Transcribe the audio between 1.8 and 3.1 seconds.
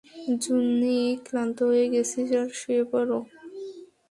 গেছিস, আয় শুয়ে পর।